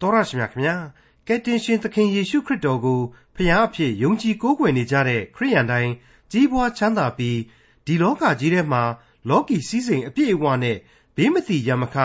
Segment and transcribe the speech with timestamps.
[0.00, 0.76] တော်ရရှိမြခင်ဗျာ
[1.26, 3.00] ကယ်တင်ရှင်သခင်ယေရှုခရစ်တော်ကို
[3.34, 5.92] ဖခင်အဖြစ်ယုံကြည်ကိုးကွယ်နေကြတဲ့ခရိယန်တိုင်း
[6.32, 7.38] ကြီးပွားချမ်းသာပြီး
[7.86, 8.82] ဒီလောကကြီးထဲမှာ
[9.28, 10.76] လောကီစည်းစိမ်အပြည့်အဝနဲ့
[11.16, 11.96] ဘေးမသိရမခ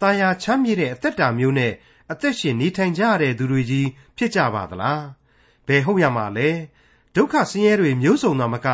[0.00, 1.72] တာယာချမ်းမြေ့တဲ့အသက်တာမျိုးနဲ့
[2.12, 5.04] အသက်ရှင်နေထိုင်ကြရတဲ့သူတွေကြီးဖြစ်ကြပါသလား
[5.66, 6.48] ဘယ်ဟုတ်ရမှာလဲ
[7.14, 8.68] ဒုက္ခဆင်းရဲတွေမျိုးစုံသာမက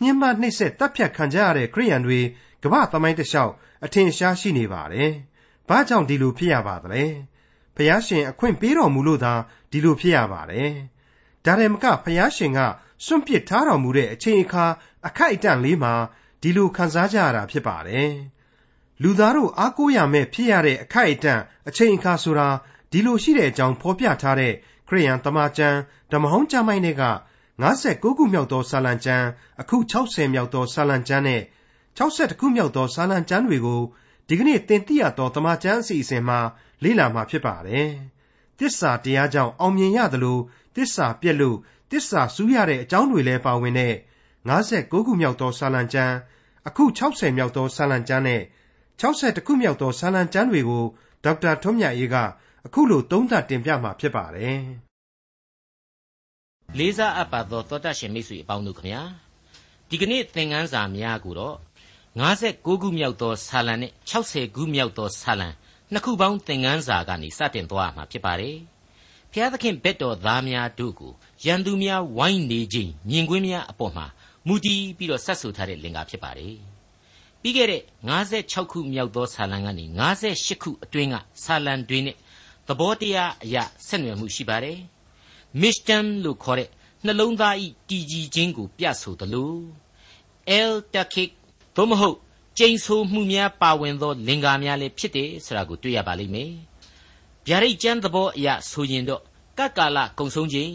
[0.00, 2.20] ညှဉ်းပန်းနှိပ်စက်တပ်ဖြတ်ခံကြရတဲ့ခရိယန်တွေ
[2.62, 3.52] ကမ္ဘာသမိုင်းတစ်လျှောက်
[3.84, 5.10] အထင်ရှားရှိနေပါတယ်။
[5.68, 7.04] ဘာကြောင့်ဒီလိုဖြစ်ရပါသလဲ။
[7.76, 9.34] ဖျားရှင်အခွင့်ပေးတော်မူလို့သာ
[9.70, 10.70] ဒီလိုဖြစ်ရပါတယ်။
[11.44, 12.60] ဒါရမကဖျားရှင်က
[13.04, 14.64] စွန့်ပစ်ထားတော်မူတဲ့အချိန်အခါ
[15.06, 15.94] အခိုက်အတန့်လေးမှာ
[16.42, 18.12] ဒီလိုခံစားကြရတာဖြစ်ပါတယ်။
[19.02, 22.48] လူသားတို့အားကိုးရမယ့်ဖြစ်ရတဲ့အခိုက်အတန့်အချိန်အခါဆိုတာ
[22.90, 24.54] ဒီလိုရှိတဲ့အကြောင်းဖော်ပြထားတဲ့
[24.88, 25.78] ခရိယန်တမန်ကျမ်း
[26.12, 27.04] ဓမ္မဟောင်းကျမ်းပိုင်းတွေက
[27.62, 29.26] 59ခုမြောက်သောစာလံကျမ်း
[29.60, 31.42] အခု60မြောက်သောစာလံကျမ်းနဲ့
[31.98, 33.82] 62ခုမြောက်သောစာလံကျမ်းတွေကို
[34.28, 36.38] ဒီကနေ့သင်သိရသောတမန်ကျမ်းအစီအစဉ်မှာ
[36.82, 37.88] လေ့လာမှာဖြစ်ပါတယ်။
[38.58, 40.38] တစ္ဆာတရားကြောင့်အောင်မြင်ရသလို
[40.76, 41.56] တစ္ဆာပြက်လို့
[41.90, 43.94] တစ္ဆာစူးရတဲ့အကြောင်းတွေလည်းပါဝင်တဲ့
[44.48, 46.14] 59ခုမြောက်သောစာလံကျမ်း
[46.68, 48.42] အခု60မြောက်သောစာလံကျမ်းနဲ့
[49.00, 50.84] 62ခုမြောက်သောစာလံကျမ်းတွေကို
[51.24, 52.16] ဒေါက်တာထွန်းမြတ်အေးက
[52.66, 54.60] အခုလိုသုံးသပ်တင်ပြမှာဖြစ်ပါတယ်။
[56.78, 59.02] လေးစားအပ်ပါသောသောတရှင်မိတ်ဆွေအပေါင်းတို့ခမညာ
[59.88, 61.56] ဒီကနေ့သင်ခန်းစာများကိုတော့
[62.14, 65.48] 59ခုမြောက်သောဆာလံနဲ့60ခုမြောက်သောဆာလံ
[65.92, 68.56] နှစ်ခုပေါင်းသင်ခန်းစာကနေစတင်သွားမှာဖြစ်ပါတယ်။
[69.32, 71.12] ဖျားသခင်ဘက်တော်သားများတို့ကို
[71.44, 74.06] ရန်သူများဝိုင်းနေခြင်းမြင်ကွင်းများအပေါ်မှာ
[74.46, 76.54] မူတည်ပြီးတော့ဆက်ဆူထားတဲ့လင်္ကာဖြစ်ပါတယ်။
[77.40, 79.84] ပြီးခဲ့တဲ့56ခုမြောက်သောဆာလံကနေ
[80.24, 82.16] 58ခုအတွင်းကဆာလံတွေနဲ့
[82.68, 84.78] သဘောတရားအရာဆက်နွယ်မှုရှိပါတယ်။
[85.60, 86.68] Mission လို့ခေါ်တဲ့
[87.04, 89.54] နှလုံးသားဤတည်ကြည်ခြင်းကိုပြဆိုသလို
[90.58, 91.30] El Takik
[91.76, 92.16] သို့မဟုတ်
[92.58, 96.52] ကျိန်ဆိုမှုများပါဝင်သော လင်္ကာများလည်းဖြစ်တယ်ဆိုတာကိုတွေ့ရပါလိမ့်မယ်။
[97.46, 99.22] ဗျာဒိတ်ကျမ်းသဘောအရဆိုရင်တော့
[99.58, 100.72] ကကလကုံဆုံးခြင်း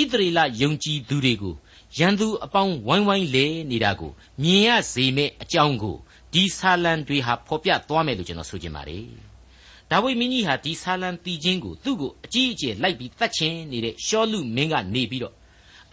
[0.00, 1.54] ဣသရေလယုံကြည်သူတွေကို
[1.98, 5.96] ရန်သူအပေါင်းဝိုင်းဝိုင်းလဲနေတာကိုမြင်ရစေမဲ့အကြောင်းကို
[6.32, 9.04] ဒီဆာလံတွေဟာဖော်ပြသွားမယ်လို့ကျွန်တော်ဆိုချင်ပါတယ်။
[9.90, 15.34] ဒါဝိမင်းကြီးဟာဒီဆာလံတီချင်းကိုသူ့ကိုအကြီးအကျယ်လိုက်ပြီးတတ်ချင်းနေတဲ့ရှောလူမင်းကနေပြီးတော့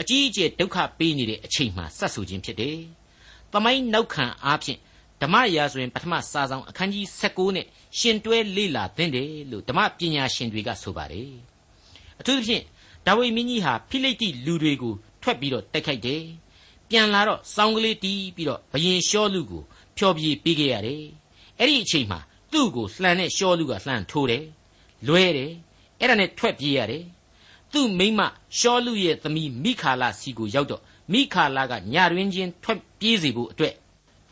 [0.01, 2.77] အကြီးအကျယ်ဒုက္ခပေးနေတဲ့အချိန်မှဆက်ဆူခြင်းဖြစ်တယ်။
[3.53, 4.79] သမိုင်းနောက်ခံအားဖြင့်
[5.21, 7.65] ဓမ္မရာဆိုရင်ပထမစာဆောင်အခန်းကြီး16နဲ့
[7.99, 11.31] ရှင်တွဲလေ့လာသင့်တယ်လို့ဓမ္မပညာရှင်တွေကဆိုပါတယ်
[12.19, 12.63] အထူးသဖြင့်
[13.05, 16.23] ဒါဝိမင်းကြီးဟာဖိလိတိလူတွေကိုထွက်ပြီးတော့တိုက်ခိုက်တယ်
[16.89, 19.63] ပြန်လာတော့စောင်းကလေးတီးပြီးတော့ဘယင်ရှောလူကို
[19.97, 21.03] ဖျော်ဖြေပေးခဲ့ရတယ်
[21.59, 22.19] အဲ့ဒီအချိန်မှာ
[22.51, 24.45] သူ့ကိုလှန်တဲ့ရှောလူကလှန်ထိုးတယ်
[25.07, 25.51] လွဲတယ်
[25.99, 27.03] အဲ့ဒါနဲ့ထွက်ပြေးရတယ်
[27.73, 28.21] သူ့မိမ
[28.57, 30.81] ရှောလူရဲ့သမီးမိခါလာစီကိုရောက်တော့
[31.13, 33.73] မိခါလာကညတွင်ချင်းထွက် ပြေးစီဖို့အတွက်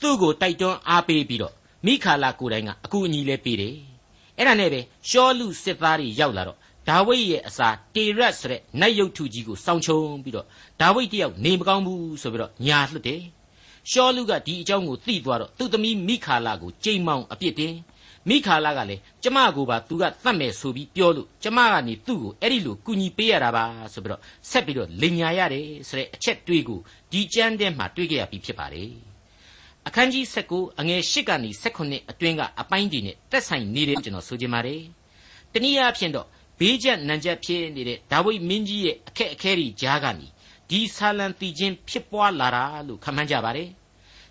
[0.01, 1.53] သူ့ကိုတိုက်တွန်းအားပေးပြီးတော့
[1.85, 3.75] မိခါလာကိုယ်တိုင်ကအကူအညီလဲပေးတယ်
[4.37, 10.45] အဲ့ဒါနဲ့ပဲရှောလူစစ်သားတွေရောက်လာတော့ဒါဝိဒ်ရဲ့အစာတေရက်ဆိုတဲ့နတ်ရုပ်ထုကြီးကိုစောင်းချုံပြီးတော့
[10.81, 13.21] ဒါဝိဒ်တယောက်နေမကောင်းဘူးဆိုပြီးတော့ညာလွတ်တယ်
[13.91, 17.73] ရှောလူကဒီအကြောင်းကိုသိသွားတော့သူ့သမီးမိခါလာကိုကြိမ်မောင်အပြစ်တင်
[18.29, 26.79] မိခါလာကလည်းကျမကိုပါသူကတတ်မယ်ဆိုပြီးပြောလို့ကျမကနေသူ့ကိုအဲ့ဒီလိုကူညီပေးရတာပါဆိုပြီးတော့ဆက်ပြီးတော့လင်ညာရတယ်ဆိုတဲ့အချက်တွေးကို
[27.11, 28.89] ဒီကျမ်းထဲမှာတွေးခဲ့ရပြီးဖြစ်ပါတယ်
[29.87, 34.81] အခန်းကြီး19အငယ်8ကနေ18အတွင်းကအပိုင်းဒီနဲ့တက်ဆိုင်နေတယ်ကျွန်တော်ဆိုချင်ပါတယ်။
[35.53, 36.27] တနည်းအားဖြင့်တော့
[36.59, 40.27] ဘေးကျက်နံကျက်ဖြစ်နေတဲ့ဒါဝိဒ်မင်းကြီးရဲ့အခက်အခဲတွေကြားကနေ
[40.69, 43.69] ဒီဆာလံတီချင်းဖြစ်ပွားလာတာလို့ခန့်မှန်းကြပါတယ်။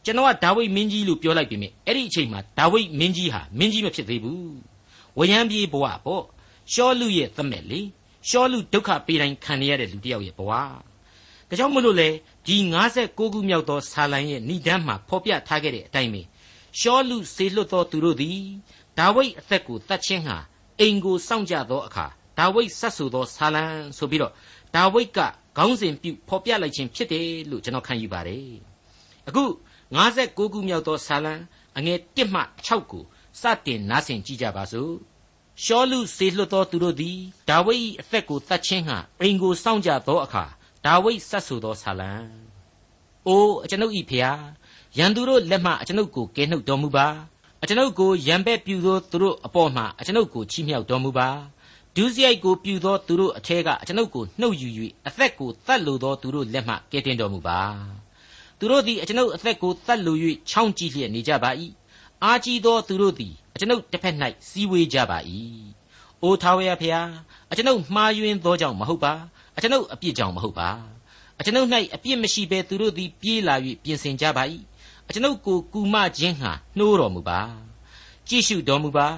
[0.05, 4.43] ကျွန်တော်ကဒါဝိဒ်မင်းကြီးလို့ပြောလိုက်ပြီမြအဲ့ဒီအချိန်မှာဒါဝိဒ်မင်းကြီးဟာမင်းကြီးမဖြစ်သေးဘူး။
[5.19, 6.25] ဝရံပြေးဘဝပေါ့။
[6.73, 7.81] ရှောလူရဲ့သမက်လေ။
[8.29, 10.53] ရှောလူဒုက္ခပေးတိုင်းခံရတဲ့လူတစ်ယောက်ရဲ့ဘဝ။
[11.49, 12.09] ဒါကြောင့်မလို့လေ
[12.47, 12.57] ဒီ
[12.95, 16.23] 56ခုမြောက်သောဆာလံရဲ့ဏိဒန်းမှာဖော်ပြထားခဲ့တဲ့အတိုင်းပဲ
[16.81, 18.41] ရှောလူစေလွတ်သောသူတို့သည်
[18.99, 20.37] ဒါဝိဒ်အသက်ကိုတတ်ခြင်းဟာ
[20.81, 22.07] အိမ်ကိုစောင့်ကြသောအခါ
[22.39, 23.65] ဒါဝိဒ်ဆက်ဆူသောဆာလံ
[23.99, 24.33] ဆိုပြီးတော့
[24.75, 25.19] ဒါဝိဒ်က
[25.57, 28.53] ခေါင်းစဉ်ပြုဖော်ပြလိုက်ခြင်းဖြစ်တယ်လို့ကျွန်တော်ခံယူပါတယ်
[29.29, 29.45] အခု
[29.95, 31.35] 56ခုမြောက်သောဆာလံ
[31.77, 33.05] အငယ်1မှ6ကို
[33.41, 34.93] စတင်နားဆင်ကြည့်ကြပါစို့
[35.63, 37.19] ရှောလူစေလွတ်သောသူတို့သည်
[37.49, 40.45] ဒါဝိဒ်၏အသက်ကိုတတ်ခြင်းဟာအိမ်ကိုစောင့်ကြသောအခါ
[40.85, 42.13] ဒါဝိဒ်ဆက်ဆိုသောဆာလံ
[43.27, 44.41] အိုးအကျွန်ုပ်ဤဖျား
[44.99, 47.07] ရန်သူတို့လက်မှအကျွန်ုပ်ကိုကယ်နှုတ်တော်မူပါ
[47.63, 51.29] အကျွန်ုပ်ကိုရံပဲ့ပြူသောသူတို့အပေါ်မှအကျွန်ုပ်ကိုချီးမြှောက်တော်မူပါ
[51.97, 54.69] ဒုစရိုက်ကိုပြူသောသူတို့အထက်ကအကျွန်ုပ်ကိုနှုတ်ယူ၍
[55.07, 58.04] အသက်ကိုတတ်လိုသောသူတို့လက်မှကယ်တင်တော်မူပါ
[58.65, 60.17] သူတို့သည်အကျွန်ုပ်အသက်ကိုတတ်လို၍
[60.51, 61.51] ချောင်းကြည့်လျက်နေကြပါ၏
[62.25, 64.17] အာကြီးသောသူတို့သည်အကျွန်ုပ်တစ်ဖက်၌
[64.49, 65.19] စီးဝေးကြပါ၏
[66.23, 67.09] အိုထာဝရဖျား
[67.51, 69.13] အကျွန်ုပ်မှားယွင်းသောကြောင့်မဟုတ်ပါ
[69.57, 70.69] အကျွန်ုပ်အပြစ်ကြောင့်မဟုတ်ပါ
[71.39, 74.45] အကျွန်ုပ်၌အပြစ်မရှိဘဲသူတို့သည်ပြေးလာ၍ပြင်ဆင်ကြပါ၏
[75.09, 77.41] အကျွန်ုပ်ကိုကူမခြင်းဟာနှိုးတော်မူပါ
[78.29, 79.09] ကြည့်ရှုတော်မူပါ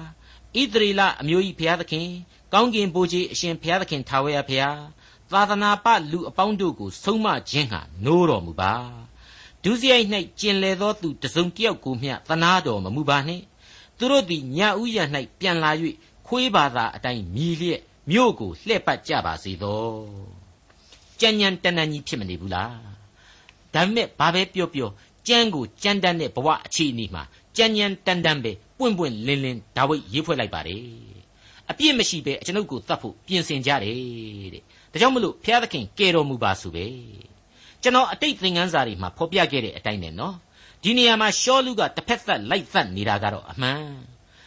[0.59, 2.07] ဣသရေလအမျိုး၏ဘုရားသခင်
[2.53, 4.79] ကောင်းကင်ဘိုးကြီးအရှင်ဘုရားသခင်ထာဝရဘုရား
[5.31, 8.73] သာသနာပလူအပေါင်းတို့ကိုဆုံးမခြင်းဟာနိုးတော်မူပါ
[9.63, 10.07] ဒုစရိုက်၌
[10.39, 13.43] ကျင်လေသောသူတစုံတယောက်ကိုမျှသနာတော်မမူပါနှင့်
[13.97, 14.97] သူတို့သည်ညဥ်ရ၌
[15.39, 15.71] ပြန်လာ၍
[16.27, 17.81] ခွေးဘာသာအတိုင်းမြည်လျက်
[18.11, 19.81] မြို့ကိုလှည့်ပတ်ကြပါစေသော
[21.19, 22.75] ကြံ့ညံတန်တန်ကြီးဖြစ်မနေဘူးလား
[23.73, 24.89] ဒါပေမဲ့ဘာပဲပြောပြော
[25.27, 27.23] ကြမ်းကိုကြမ်းတမ်းတဲ့ဘဝအခြေအနေမှာ
[27.57, 30.81] ကြံ့ညံတန်တန်ပဲပွင့်ပွင့်လင်းလင်းဒါဝိဒ်ရေးဖွဲ့လိုက်ပါတယ်
[31.69, 33.95] အပြစ်မရှိပဲကျွန်ုပ်ကိုတတ်ဖို့ပြင်ဆင်ကြတယ်
[34.53, 36.85] တဲ့ဒါကြောင့်မလို့ဘုရားသခင်ကယ်တော်မူပါဆိုပဲ
[37.83, 40.35] ကျွန်တော်အတိတ်သင်ခန်းစာတွေမှာဖော်ပြခဲ့တဲ့အတိုင်းနဲ့နော်
[40.83, 43.83] ဒီနေရာမှာရှောလူကတစ်ဖက်သက်လိုက်သက်နေတာကတော့အမှန်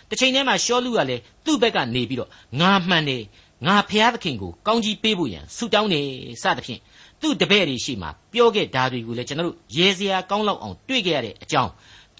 [0.09, 2.31] တစ်ချိန်တည်းမှာရှောလူကလည်းသူ့ဘက်ကနေပြီးတော့
[2.61, 3.23] ငါမှန်တယ်
[3.67, 6.01] ငါဖျားသခင်ကိုကောင်းကြီးပေးဖို့ရန်ဆုတောင်းနေ
[6.43, 6.81] စသဖြင့်
[7.21, 11.71] သူ့တပည့်တွေရှိမှပြောခဲ့ဓာတွေကိုလည်းကျွန်တော်တို့ရေစရာကောင်းလောက်အောင်တွေ့ခဲ့ရတဲ့အကြောင်း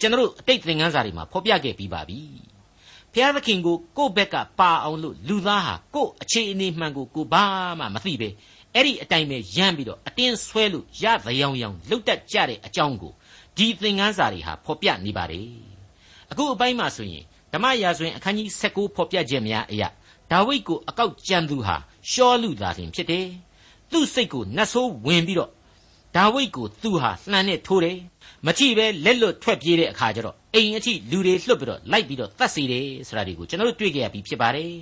[0.01, 2.21] ကျွန်တော်တို့အတိတ်သင်ခန်းစာတွေမှာဖော်ပြခဲ့ပြီးပါပြီ
[3.15, 7.45] ဖျားသခင်ကိုကိုယ့်ဘက်ကပါအောင်လို့လူသားဟာကိုယ့်အခြေအနေမှန်ကိုကိုဘာ
[7.79, 8.29] မှမသိပဲ
[8.75, 13.13] အဲ့ဒီအတိုင်းပဲရမ်းပြီးတော့အတင်းဆွဲလို့ရသယောင်ယောင်လှုပ်တက်ကြတဲ့အကြောင်းကို
[13.57, 15.49] ဒီသင်ခန်းစာတွေဟာဖော်ပြနေပါတယ်
[16.31, 19.89] အခုအပိုင်းမှာဆိုရင်ဓမ္မရာဇဝင်အခန်းကြီး16ဖော်ပြခြင်းများအရာ
[20.31, 21.77] ဒါဝိဒ်ကိုအကောက်ကြံသူဟာ
[22.11, 23.27] ရှောလူသားတင်ဖြစ်တယ်
[23.91, 25.51] သူ့စိတ်ကိုနှဆိုးဝင်ပြီးတော့
[26.17, 27.99] ဒါဝိဒ်ကိုသူဟာလှန်နဲ့ထိုးတယ်
[28.47, 34.73] မကြည့်ပဲလက်လွတ်ထွက်ပြေးတဲ့အခါကျတော့အိမ်အထိလူတွေလှုပ်ပြီးတော့လိုက်ပြီးတော့တတ်စီတယ်ဆိုတာဒီကိုကျွန်တော်တို့တွေ့ကြရပြီးဖြစ်ပါတယ်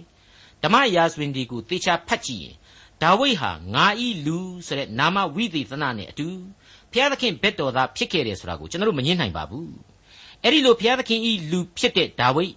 [0.62, 2.54] ဓမ္မရာဇဝင်ဒီကိုသေချာဖတ်ကြည့်ရင်
[3.02, 6.28] ဒါဝိဒ်ဟာငါဤလူဆိုတဲ့နာမဝိသေသနနဲ့အတူ
[6.92, 9.70] ဘုရားသခင်ဘက်တော်သားဖြစ်ခဲ့တယ်ဆိုတာကိုကျွန်တော်တို့မငင်းနိုင်ပါဘူး
[10.42, 12.52] အဲ့ဒီလိုဘုရားသခင်ဤလူဖြစ်တဲ့ဒါဝိဒ်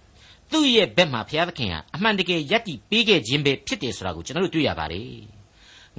[0.52, 5.10] သူ့ရဲ့ဘက်မှာဘုရားသခင်ဟာအမှန်တကယ်ယက်တီပေးခဲ့ခြင်းပဲဖြစ်တယ်ဆိုတာကိုကျွန်တော်တို့တွေ့ရပါတယ်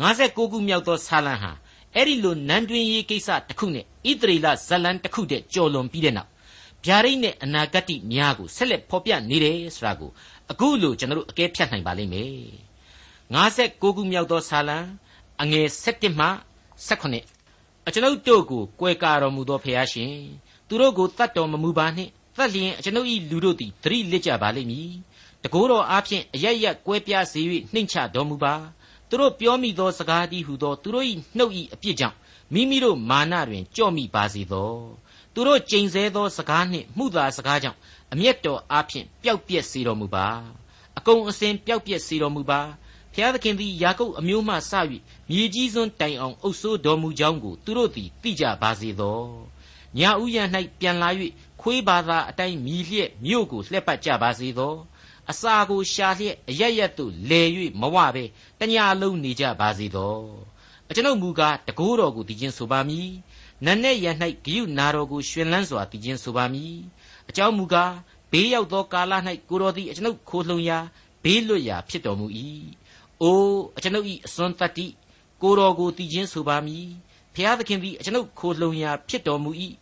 [0.02, 1.52] 56ခုမြောက်သောဆာလံဟာ
[1.96, 6.30] အဲ့ဒီလိုနန်းတွင်ရေးကိစ္စတစ်ခုနဲ့ဣသရေလဇလံတစ်ခုတည်းကြော်လွန်ပြီးတဲ့နောက်
[6.86, 10.12] ဗျာဒိတ်နဲ့အနာဂတ်များကိုဆက်လက်ဖော်ပြနေတယ်ဆိုတာကို
[10.52, 12.73] အခုလိုကျွန်တော်တို့အကဲဖြတ်နိုင်ပါလိမ့်မယ်
[13.34, 14.78] 56ခုမြောက်သောဆာလံ
[15.42, 16.28] အငယ်7မှ
[16.88, 20.14] 18အကျွန်ုပ်တို့ကိုကွယ်ကာတော်မူသောဖျားရှင်
[20.68, 24.92] သူတို့ကိုတတ်တော်မမူပါနှင့်သတ်လျင်အကျွန်ုပ်၏လူတို့သည်သတိလစ်ကြပါလိမ့်မည်
[25.44, 27.42] တကိုးတော်အားဖြင့်အရရက်ကွဲပြားစေ၍
[27.74, 28.54] နှိမ့်ချတော်မူပါ
[29.10, 31.06] သူတို့ပြောမိသောစကားတည်းဟုသောသူတို့၏
[31.38, 32.18] နှုတ်၏အပြစ်ကြောင့်
[32.54, 34.74] မိမိတို့မာနတွင်ကြော့မိပါစေသော
[35.34, 37.78] သူတို့ကြိမ်ဆဲသောစကားနှင့်မှုသာစကားကြောင့်
[38.14, 40.28] အမျက်တော်အားဖြင့်ပျောက်ပြက်စေတော်မူပါ
[40.98, 42.62] အကုန်အစင်ပျောက်ပြက်စေတော်မူပါ
[43.14, 44.58] ဖျားသခင်သည်ယာကုပ်အမျိုးမှစ၍
[45.30, 49.22] မြေကြီးစွန်းတိုင်အောင်အုပ်ဆိုးတော်မူကြောင်းကိုသူတို့သည်သိကြပါစေသော
[49.98, 50.40] ညာဥယျ၌
[50.80, 51.10] ပြန်လာ၍
[51.62, 54.76] ခွေးဘာသာအတိုင်းမြည်လျက်မြို့ကိုလှည့်ပတ်ကြပါစေသော
[55.32, 57.42] အစာကိုရှာလျက်အရရက်သို့လဲ၍
[57.82, 58.24] မဝပဲ
[58.60, 60.18] တညာလုံးနေကြပါစေသော
[60.90, 63.10] အကျွန်ုပ်မူကားတကိုးတော်ကိုတည်ခြင်းဆိုပါမည်
[63.66, 64.08] နတ်နဲ့ရ၌
[64.46, 66.76] ဂိယုနာတော်ကိုရှင်လန်းစွာတည်ခြင်းဆိုပါမည်
[67.30, 67.94] အကြောင်းမူကား
[68.32, 69.14] ဘေးရောက်သောကာလ၌
[69.50, 70.80] ကိုတော်သည်အကျွန်ုပ်ခိုလှုံရာ
[71.24, 72.28] ဘေးလွတ်ရာဖြစ်တော်မူ၏
[73.24, 74.88] အိုးအကျွန်ုပ်၏အစွန်းတတ္တိ
[75.42, 76.88] ကိုတော်ကိုတည်ခြင်းဆိုပါမည်
[77.36, 79.52] ဖျားသခင်သည်အကျွန်ုပ်ခိုလှုံရာဖြစ်တော်မူ၏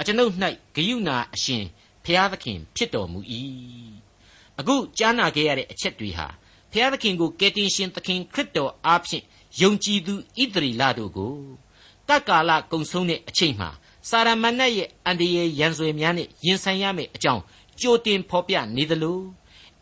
[0.00, 0.32] အကျွန်ုပ်၌
[0.74, 1.64] ဂယုဏအရှင်
[2.04, 3.20] ဖျားသခင်ဖြစ်တော်မူ၏
[4.58, 6.26] အခုကြားနာခဲ့ရတဲ့အချက်တွေဟာ
[6.72, 9.24] ဖျားသခင်ကိုကယ်တင်ရှင်သခင်ခရစ်တော်အားဖြင့်
[9.60, 11.34] ယုံကြည်သူဣသရေလတို့ကို
[12.08, 13.70] တက္ကာလကုံဆုံးတဲ့အချိန်မှာ
[14.08, 17.42] စာရမဏေရဲ့အန္တရာယ်ရန်ဆွေများနဲ့ရင်ဆိုင်ရမယ့်အကြောင်း
[17.80, 19.20] ကြိုတင်ဖော်ပြနေသလို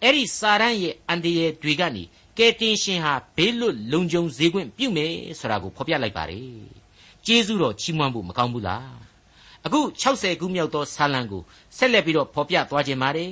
[0.03, 2.03] အဲ့ဒီစာရန်ရဲ့အန္တရာယ်တွေကနေ
[2.39, 6.47] ကယ်တင်ရှင်ဟာဘေးလွတ်လုံခြုံစေခွင့်ပြုမယ်ဆိုတာကိုဖော်ပြလိုက်ပါတယ်
[7.27, 8.97] ကျေးဇူးတော်ချီးမွမ်းဖို့မကောင်းဘူးလား
[9.67, 11.43] အခု60ခုမြောက်သောဆာလံကို
[11.77, 13.31] ဆက်လက်ပြီးတော့ဖော်ပြသွားခြင်းပါတယ်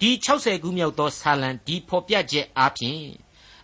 [0.00, 3.02] ဒီ60ခုမြောက်သောဆာလံဒီဖော်ပြချက်အားဖြင့်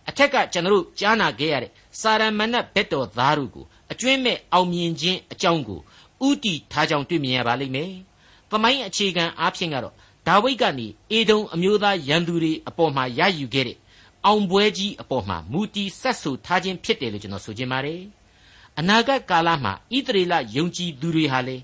[0.09, 5.79] အထက်ကကျွန်တော်တို့ကြားနာခဲ့ရတဲ့စာရမဏတ်ဘက်တော်သားတို့ကိုအကျွင်းမဲ့အောင်မြင်ခြင်းအကြောင်းကို
[6.27, 7.91] ဥတီထားကြောင်တွေ့မြင်ရပါလိမ့်မယ်။
[8.49, 9.93] သမိုင်းအခြေခံအားဖြင့်ကတော့
[10.27, 13.77] ဒါဝိဒ်ကနေအေဒုံအမျိုးသားရန်သူတွေအပေါ်မှာရယူခဲ့တဲ့
[14.25, 18.01] အောင်ပွဲကြီးအပေါ်မှာမူတီဆက်ဆူထားခြင်းဖြစ်တယ်လို့ကျွန်တော်ဆိုချင်ပါတယ်။
[18.79, 21.57] အနာဂတ်ကာလမှာဣသရေလယုံကြည်သူတွေဟာလေ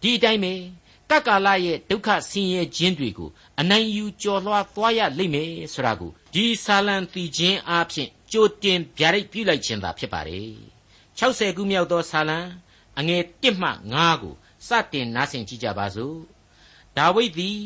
[0.00, 0.54] ဒီအတိုင်းပဲ
[1.10, 10.52] တက္ကာလရဲ့ဒုက္ခဆင်းရဲခြင်းတွေကိုအနိုင်ယူကျော်လွှားသွားရလိမ့်မယ်ဆိုတာကိုဒီဆာလံတီခြင်းအားဖြင့်ကြိုတင်ဗျာဒိတ်ပြုလိုက်ခြင်းသာဖြစ်ပါတယ်
[11.18, 12.38] 60ခုမြောက်သောဆာလံ
[12.98, 14.34] အငယ်1မှ9ကို
[14.68, 16.16] စတင်နားဆင်ကြကြပါစို့
[16.96, 17.58] ဒါဝိဒ်သည်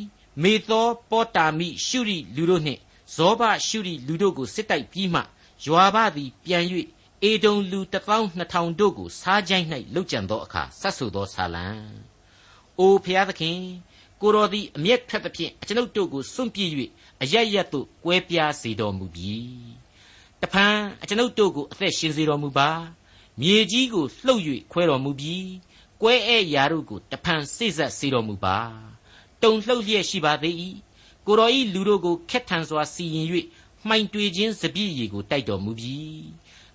[0.43, 2.81] မေသော ပောတာမိရှုရိလူတို့နှင့်
[3.15, 5.21] ဇောဘရှုရိလူတို့ကိုစစ်တိုက်ပြီးမှ
[5.65, 6.65] ယွာဘသည်ပြန်၍
[7.23, 11.67] အေဒုံလူ12000တို့ကိုစားကြိုင်း၌လှုပ်ကြံသောအခါဆက်ဆူသောဆာလံ
[12.79, 13.59] အိုဖျားသခင်
[14.21, 16.69] ကိုတော်သည်အမျက်ထွက်သဖြင့်အကျွန်ုပ်တို့ကိုစွန့်ပြေး၍
[17.23, 19.37] အရရက်သို့ကွဲပြားစေတော်မူပြီ
[20.43, 22.71] တဖန်အကျွန်ုပ်တို့ကိုအသက်ရှင်စေတော်မူပါ
[23.41, 25.37] မြေကြီးကိုလှုပ်၍ခွဲတော်မူပြီ
[26.03, 28.59] ကွဲအဲရာတို့ကိုတဖန်စိတ်ဆက်စေတော်မူပါ
[29.43, 30.55] တုံလှုပ်လျက်ရှိပါသေး၏
[31.27, 33.27] ကိုတော်ဤလူတို့ကိုခက်ထန်စွာစီရင်၍
[33.89, 35.99] မှိုင်တွေခြင်းစပြည့်ရည်ကိုတိုက်တော်မူပြီ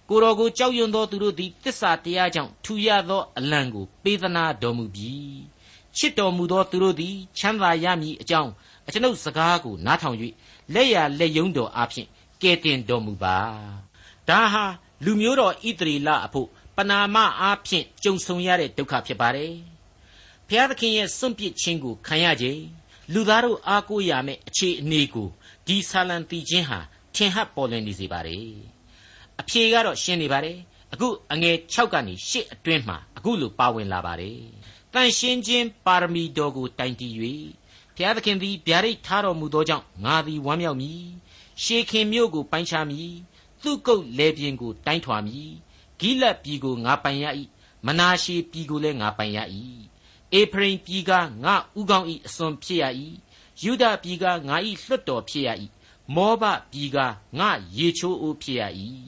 [0.10, 5.13] ကိုတော်ကိုကြောက်ရွံ့သောသူတို့သည်တစ္ဆာတရားကြောင့်ထူရသောအလံကိုပေးသနာတော်မူပြီ
[5.98, 8.51] ချစ်တော်မူသောသူတို့သည်ချမ်းသာရမည်အကြောင်း
[8.88, 10.17] အကျွန်ုပ်စကားကိုနားထောင်၍
[10.74, 12.08] လက်ရလက်ယုံတော်အဖျင်
[12.41, 13.38] ကဲတင်တော်မူပါ
[14.29, 14.65] ဒါဟာ
[15.05, 19.53] လူမျိုးတော်ဣတရီလအဖို့ပနာမအားဖြင့်ကြုံဆုံရတဲ့ဒုက္ခဖြစ်ပါတယ်
[20.48, 22.62] ဘုရားသခင်ရဲ့စွန့်ပစ်ခြင်းကိုခံရခြင်း
[23.13, 25.27] လူသားတို့အားကိုးရမယ့်အခြေအနေကို
[25.68, 26.80] ဒီဆာလံတီချင်းဟာ
[27.15, 28.48] ထင်ဟပ်ပေါ်လွင်နေစေပါတယ်
[29.39, 30.58] အဖြေကတော့ရှင်းနေပါတယ်
[30.94, 34.39] အခုအငယ်6ကနေ8အတွင်းမှာအခုလိုပါဝင်လာပါတယ်
[34.94, 37.13] တန်ရှင်းခြင်းပါရမီတော်ကိုတိုင်တည်၍
[37.96, 41.01] ဘုရားသခင်သည်ဗျာဒိတ်ထားတော်မူသောကြောင့်ငါသည်ဝမ်းမြောက်မည်
[41.63, 43.12] ရှေခင်မြို့ကိုပိုင်းခြားမည်
[43.62, 45.50] သူ့ကုတ်လေပြင်းကိုတိုင်းထွာမည်
[46.00, 47.25] ဂိလတ်ပြည်ကိုငါပိုင်ရ၏
[47.86, 49.39] မနာရှေပြည်ကိုလည်းငါပိုင်ရ၏
[50.34, 51.12] အေဖရိမ်ပြည်က
[51.44, 52.86] ငါဥကောင်း၏အစွန်ဖြစ်ရ၏
[53.64, 55.50] ယူဒပြည်ကငါ၏လွတ်တော်ဖြစ်ရ၏
[56.16, 56.98] မောဘပြည်က
[57.40, 58.64] ငါရေချိုးအိုးဖြစ်ရ၏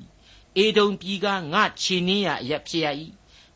[0.57, 2.87] အေဒုံပြည်ကငါခြေနှင်းရအရက်ဖြစ်ရ၏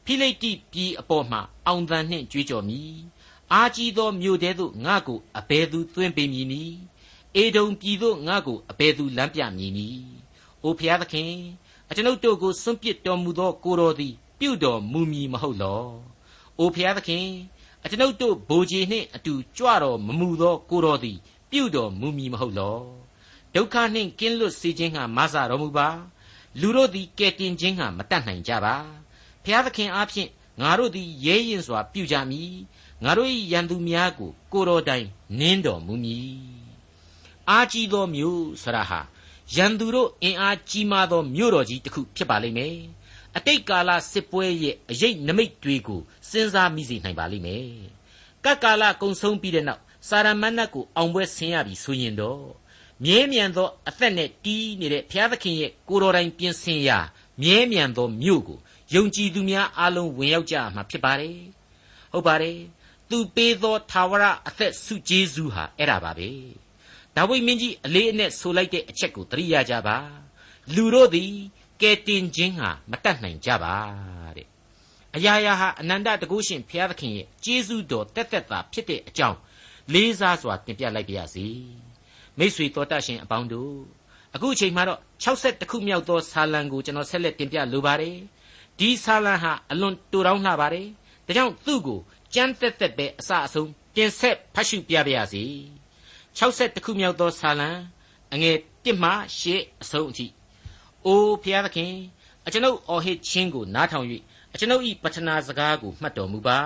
[0.06, 2.96] ဖိလိတိပြည်အပေါ်မှာအောင်သံနှင့်ကြွေးကြော်မည်
[3.54, 6.78] အာကြီးသောမြို့တဲသို့ငါကိုအဘယ်သူသွင်းပေးမည်နည်း
[7.36, 10.06] အေဒုံပြည်သို့ငါကိုအဘယ်သူလမ်းပြမည်နည်း
[10.64, 11.34] အိုဖျားသခင်
[11.90, 15.86] အကျွန်ုပ်တို့ကိုစွန့်ပစ်တော်မူသောကိုတော်သည် ပြုတော်မူမည်မဟုတ်လော
[16.60, 17.28] အိုဖျားသခင်
[17.84, 21.18] အကျွန်ုပ်တို့ဘိုးကြီးနှင့်အတူကြွတော်မမူသောကိုတော်သည်
[21.52, 22.80] ပြုတော်မူမည်မဟုတ်လော
[23.54, 25.88] ဒုက္ခနှင့်ကင်းလွတ်စေခြင်းဟာမဆတော်မူပါ
[26.60, 28.76] လူတို့သည်ကဲတင်ခြင်းဟာမတတ်နိုင်ကြပါ
[29.44, 30.30] ဖျားသခင်အားဖြင့်
[30.62, 32.52] ငါတို့သည်ရဲရင်စွာပြုကြမည်
[33.04, 35.06] ငါတို့၏ရန်သူများကိုကိုတော်တိုင်
[35.40, 36.32] နင်းတော်မူမည်
[37.50, 39.00] အာကြီးသောမျိုးဆရာဟာ
[39.56, 42.76] ရန်သူတို့အင်အားကြီးမားသောမြို့တော်ကြီးတစ်ခုဖြစ်ပါလိမ့်မယ်
[43.38, 47.66] အတိတ်ကာလစစ်ပွဲရဲ့အရေးနမိတ်တွေကိုစဉ်းစားမိစေနိုင်ပါလိမ့်မယ်
[48.44, 52.44] ကပ်ကာလကုံဆုံးပြီးတဲ့နောက်စာရမဏတ်ကိုအောင်ပွဲဆင်းရပြီဆိုရင်တော့
[53.04, 57.00] မြဲမြံသောအသက်နဲ့တီးနေတဲ့ဘုရားသခင်ရဲ့ကိုတော်တိုင်ပြင်ဆင်ရာ
[57.42, 58.60] မြဲမြံသောမြို့ကို
[58.94, 61.40] ယုံကြည်သူများအလုံးဝင်ရောက်ကြမှာဖြစ်ပါတယ်
[62.14, 62.58] ဟုတ်ပါတယ်
[63.10, 66.30] သူပေးသောသာဝရအသက်ဆုကျေးဇူးဟာအဲ့ဒါပါပဲ
[67.16, 69.98] ဒါဝိမင်းကြီးအလေးအနက်ဆိုလိုက်တဲ့အချက်ကိုသတိရကြပါ
[70.76, 71.34] လူတို့သည်
[71.82, 73.76] ကဲတင်ခြင်းဟာမတတ်နိုင်ကြပါ
[74.38, 74.48] တဲ့
[75.16, 79.38] အရာရာဟာအနန္တတကုရှင်ဘုရားသခင်ရဲ့ကျေးဇူးတော်တက်တက်တာဖြစ်တဲ့အကြောင်း
[79.94, 81.48] လေးစားစွာတင်ပြလိုက်ပါရစေ
[82.38, 83.74] မိษွေတော်တတ်ရှင်အပေါင်းတို့
[84.36, 88.16] အခုအချိန်မှာတော့62ခုမြောက်သောဆာလံကိုကျွန်တော်ဆက်လက်တင်ပြလိုပါတယ်
[88.80, 90.88] ဒီဆာလံဟာအလွန်တူတောင်းလှပါတယ်
[91.26, 92.00] ဒါကြောင့်သူ့ကို
[92.34, 95.44] ကြမ်းတက်တက်ပဲအစအဆုံးပြင်ဆက်ဖတ်ရှုပြပါရစေ
[96.38, 97.70] 62ခုမြောက်သောဆာလံ
[98.34, 99.12] အငယ်1မှ
[99.48, 100.28] 8အဆုံးအထိ
[101.06, 101.94] အိုဖျားသခင်
[102.46, 104.06] အကျွန်ုပ်အော်ဟစ်ခြင်းကိုနားထောင်၍
[104.54, 106.60] အကျွန်ုပ်၏ပတနာစကားကိုမှတ်တော်မူပါ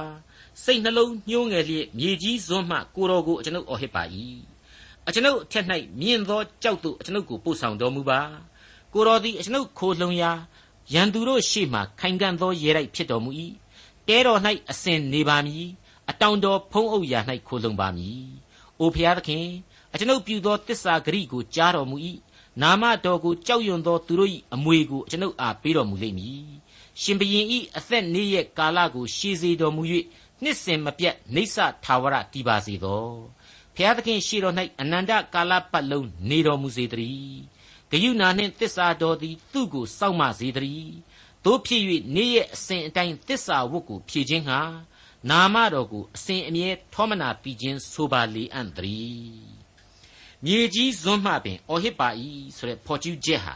[0.64, 4.04] စိတ်နှလုံးညှိုးငယ်လျက်မြေကြီးစွန်းမှကိုတော်ကိုအကျွန်ုပ်အော်ဟစ်ပါ၏
[5.08, 5.66] အကျွန်ုပ်အထက်၌
[6.00, 8.22] မြင့်သောကြောက်သို့အကျွန်ုပ်ကိုပို့ဆောင်တော်မူပါ
[8.94, 10.32] ကိုတော်သည်အကျွန်ုပ်ခိုလှုံရာ
[10.94, 13.32] ရန်သူတို့ရှေ့မှခိုင်ခံ့သောရေရိုက်ဖြစ်တော်မူ၏
[14.08, 15.68] တဲတော်၌အစဉ်နေပါမည်
[16.10, 18.24] အတောင်တော်ဖုံးအုပ်ရာ၌ခိုလှုံပါမည်
[18.80, 19.48] အိုဖျားသခင်
[19.94, 21.98] အကျွန်ုပ်ပြုသောတစ္ဆာဂရိကိုကြားတော်မူ၏
[22.60, 26.46] နာမတော်ကိုကြောက်ရွံ့သောသူတို့၏အမွေကိုကျွန်ုပ်အားပေးတော်မူလိမ့်မည်
[27.02, 27.46] ရှင်ဘရင်၏
[27.78, 29.84] အသက်နေ့ရက်ကာလကိုရှည်စေတော်မူ၍
[30.44, 33.08] နှစ်စဉ်မပြတ်နေဆထာဝရတည်ပါစေသော
[33.76, 37.40] ဖျားသခင်ရှိတော်၌အနန္တကာလပတ်လုံးနေတော်မူစေတည်း
[37.92, 40.94] ဂယုဏနှင့်တစ္ဆာတော်သည်သူ့ကိုစောင့်မစေတည်း
[41.46, 41.84] တို့ဖြစ်၍
[42.16, 44.60] နေ့ရက်အစဉ်အတိုင်းတစ္ဆာဝတ်ကိုဖြည့်ခြင်းဟာ
[45.30, 49.61] နာမတော်ကိုအစဉ်အမြဲထောမနာပြီးခြင်းဆိုပါလေအံ့တည်း
[50.46, 52.10] မြေကြီးဇွန်းမှပင်အော်ဟစ်ပါ၏
[52.58, 53.56] ဆိုတဲ့ဖော်ကျူးချက်ဟာ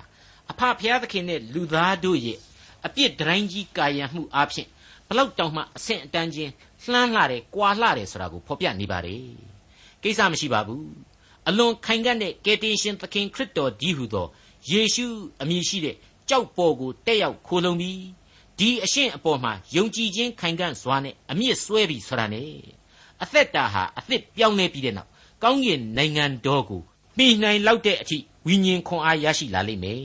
[0.51, 2.39] အဖဖျားသခင်နဲ့လူသားတို့ရဲ့
[2.85, 4.67] အပြစ်ဒတိုင်းကြီးကာယံမှုအပြင်
[5.07, 6.51] ဘလောက်တောင်မှအဆင့်အတန်းချင်း
[6.91, 9.23] လှမ်းလှတယ်၊ကွာလှတယ်ဆိုတာကိုဖော်ပြနေပါတယ်
[10.03, 10.87] ကိစ္စမရှိပါဘူး
[11.47, 14.27] အလွန်ခိုင်ကတ်တဲ့ကယ်တင်ရှင်သခင်ခရစ်တော်ဒီဟုသော
[14.71, 15.05] ယေရှု
[15.41, 15.95] အမည်ရှိတဲ့
[16.29, 18.01] ကြောက်ပေါ်ကိုတက်ရောက်ခိုလုံပြီး
[18.59, 22.49] ဒီအရှင်အပေါ်မှာယုံကြည်ခြင်းခိုင်ကန့်စွာနဲ့အမြင့်ဆွဲပြီးဆိုတာနဲ့
[23.23, 25.09] အသက်တာဟာအသစ်ပြောင်းလဲပြီးတဲ့နောက်
[25.43, 26.81] ကောင်းကင်နိုင်ငံတော်ကို
[27.17, 30.01] မှီနိုင်လောက်တဲ့အထိဝိညာဉ်ခွန်အားရရှိလာလိမ့်မယ်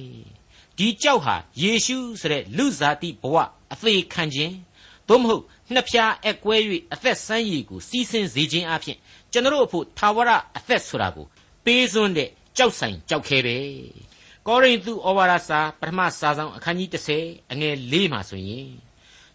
[0.76, 3.36] ဒီကြောက်ဟာယေရှုဆိုတဲ့လူဇာတိဘဝ
[3.72, 4.54] အသေးခံခြင်း
[5.08, 6.56] သို့မဟုတ်နှစ်ဖြားအကွဲ၍
[6.92, 8.98] အသက်ဆန်းရည်ကိုစီးဆင်းစေခြင်းအပြင်
[9.32, 11.26] ကျွန်တော်အဖို့သာဝရအသက်ဆိုတာကို
[11.64, 13.56] ပေးစွန်းတဲ့ကြောက်ဆိုင်ကြောက်ခဲပဲ
[14.46, 16.88] ကောရိန္သုဩဝါဒစာပထမစာဆောင်အခန်းကြီး
[17.20, 18.70] 30အငယ်၄မှာဆိုရင်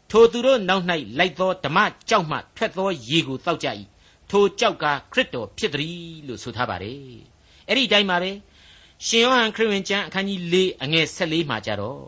[0.10, 0.84] ထိုသူတို့နောက်၌
[1.18, 1.78] လိုက်သောဓမ္မ
[2.10, 3.68] ကြောက်မှထွက်သောရေကိုတောက်ကြ၏
[4.30, 7.00] ထိုကြောက်ကခရစ်တော်ဖြစ်သည်လို့ဆိုထားပါတယ်
[7.68, 8.32] အဲ့ဒီတိုင်းမှာပဲ
[9.06, 12.04] ရှင်ယောဟန်ခရစ်ဝင်ကျမ်းအခန်းကြီး၄အငယ်၁၄မှာကြတော့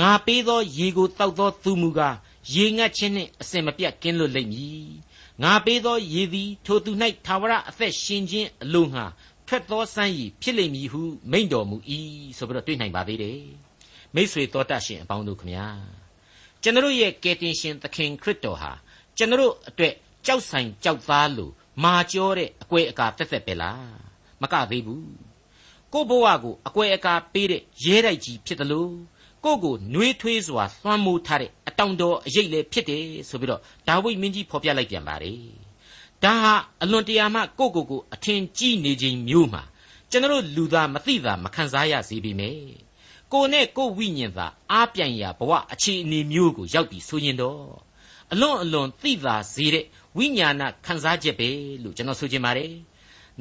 [0.00, 2.16] ငါပေးသောရေကိုတောက်သောသူမူကား
[2.54, 4.86] ရေငတ်ခြင်းနှင့်အစင်မပြတ်ကင်းလွတ်လိမ့်မည်
[5.42, 6.90] ငါပေးသောရေသည်ထိုသူ၌
[7.26, 9.04] သာဝရအသက်ရှင်ခြင်းအလိုငှာ
[9.48, 11.02] ထွက်သောစမ်းရည်ဖြစ်လိမ့်မည်ဟု
[11.32, 11.76] မိန့်တော်မူ၏
[12.36, 13.40] ဆိုပြီးတော့တွေ့နိုင်ပါသေးတယ်
[14.14, 15.66] မိษွေတော်တတ်ရှင်အပေါင်းတို့ခမညာ
[16.62, 18.72] ကျွန်တော်ရဲ့ကယ်တင်ရှင်သခင်ခရစ်တော်ဟာ
[19.16, 19.94] ကျွန်တော်အတွက်
[20.26, 21.52] ကြောက်ဆိုင်ကြောက်သားလို့
[21.82, 23.94] မာကျောတဲ့အကွဲအကာတက်တက်ပဲလား
[24.42, 25.08] မကသေးဘူး
[25.92, 28.92] ကို့ဘဝကိုအကွဲအကာပေးတဲ့ရဲတိုက်ကြီးဖြစ်တယ်လို့
[29.44, 35.40] ကိုကိုနှွေးထွေးစွာသွမ်းမိုးထားတဲ့အတောင်တော်အရေးလည်းဖြစ်တယ်ဆိုပြီးတော့ဒါဝိဒ်မင်းကြီးဖော်ပြလိုက်ပြန်ပါတယ်
[36.24, 39.62] ဒါဟာအလွန်တရာမှကိုကိုကိုအထင်ကြီးနေခြင်းမျိုးမှာ
[40.10, 42.74] ကျွန်တော်လူသားမသိတာမခံစားရစေပေမယ့်
[43.32, 47.62] ကိုနဲ့ကိုဝိညာဉ်သာအားပြိုင်ရာဘဝအခြေအနေမျိုးကိုရောက်ပြီးဆိုရင်တော့
[48.32, 49.84] အလွန်အလွန်သိသာစေတဲ့
[50.16, 51.48] ဝိညာဏခံစားချက်ပဲ
[51.82, 52.72] လို့ကျွန်တော်ဆိုချင်ပါတယ်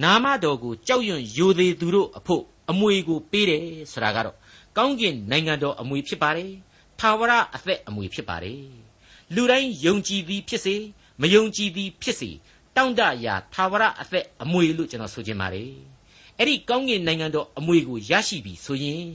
[0.03, 4.35] နာမတော်ကိုကြောက်ရွံ့ယိုသေးသူတို့အဖို့အမွေကိုပေးတယ်ဆိုတာကတော့
[4.77, 6.51] ကောင်းကင်နိုင်ငံတော်အမွေဖြစ်ပါတယ်။
[6.99, 8.61] ထာဝရအသက်အမွေဖြစ်ပါတယ်။
[9.35, 10.75] လူတိုင်းယုံကြည်သည်ဖြစ်စေ
[11.21, 12.29] မယုံကြည်သည်ဖြစ်စေ
[12.75, 15.71] တောင့်တရာထာဝရအသက်အမွေလို့ကျွန်တော်ဆိုချင်ပါတယ်။
[16.39, 19.07] အဲ့ဒီကောင်းကင်နိုင်ငံတော်အမွေကိုရရှိပြီဆိုရင်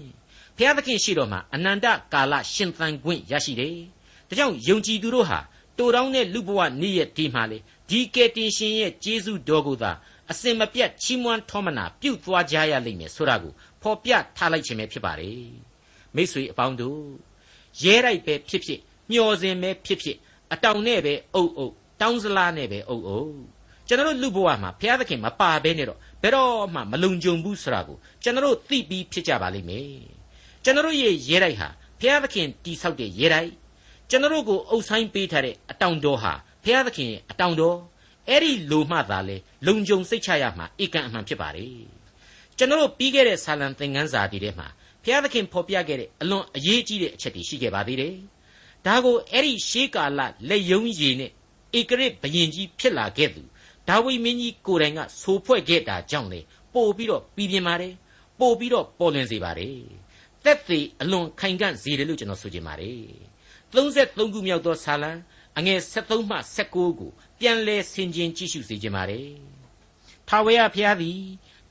[0.57, 3.77] ဘုရားသခင်ရှိတော်မှာအနန္တကာလရှင်သန်ခွင့်ရရှိတယ်။
[4.29, 5.39] ဒါကြောင့်ယုံကြည်သူတို့ဟာ
[5.79, 7.59] တိုတောင်းတဲ့လူဘဝနေ့ရက်ဒီမှာလေ
[7.91, 9.93] ဒီကယ်တင်ရှင်ရဲ့ကျေးဇူးတော်ကိုသာ
[10.31, 15.51] အစင်မပြတ်ချီးမွမ်းထောမနာပြုသွားကြရလိမ့်မယ်ဆိုတာကိုဖော်ပြထားလိုက်ခြင်းပဲဖြစ်ပါတယ်
[16.17, 17.03] မိษွေအပေါင်းတို့
[17.83, 18.81] ရဲတိုက်ပဲဖြစ်ဖြစ်
[19.11, 20.17] မျော်စင်ပဲဖြစ်ဖြစ်
[20.53, 23.39] အတောင်နဲ့ပဲအုပ်အုပ်တောင်းစလားနဲ့ပဲအုပ်အုပ်
[23.89, 29.91] ကျွန်တော်လူဘဝမှာဘုရားသခင်မပါဘဲနဲ့တော့ဘယ်တော့မှမလုံခြုံဘူးဆိုတာကိုကျွန်တော်သိပြီးဖြစ်ကြပါလိမ့်မယ်
[30.65, 31.69] ကျွန်တော်ရဲ့ရဲတိုက်ဟာ
[32.01, 33.51] ဘုရားသခင်တိဆောက်တဲ့ရဲတိုက်
[34.11, 36.33] ကျွန်တော်ကိုအုပ်ဆိုင်ပေးထားတဲ့အတောင်တော်ဟာ
[36.65, 37.77] ဘုရားသခင်ရဲ့အတောင်တော်
[38.29, 39.37] အဲ့ဒီလိုမှသာလေ
[39.67, 41.71] လုံခြုံစိတ်ချရမှာဧကန်အမှန်ဖြစ်ပါတယ်
[42.57, 44.67] ကျွန်တော်ပြီးခဲ့တဲ့ဆာလံသင်ခန်းစာဒီထဲမှာ
[45.03, 48.15] ဘုရားသခင်ဖော်ပြခဲ့တဲ့အလွန်အရေးကြီးတဲ့အချက်တွေရှိခဲ့ပါသေးတယ်
[48.87, 51.31] ဒါကိုအဲ့ဒီရှေးကာလလက်ယုံရည်နဲ့
[51.79, 53.43] ဧကရစ်ဘယင်ကြီးဖြစ်လာခဲ့သူ
[53.89, 56.41] ဒါဝိမင်းကြီးကိုယ်တိုင်ကဆိုဖွဲ့ခဲ့တာကြောင့်လေ
[56.75, 57.95] ပို့ပြီးတော့ပြီးပြင်းပါတယ်
[58.41, 59.77] ပို့ပြီးတော့ပေါ်လွင်စေပါတယ်
[60.45, 62.99] တက်သေးအလွန်ခိုင်ကန့်စေတယ်လို့ကျွန်တော်ဆိုချင်ပါတယ်
[63.73, 65.13] 33ခုမြောက်သောဆာလံ
[65.59, 69.29] အငယ်73မှ79ကိုပြန်လဲဆင်ခြင်ကြည့်ရှုစေခြင်းပါတယ်။
[70.29, 71.21] ထာဝရဘုရားသည်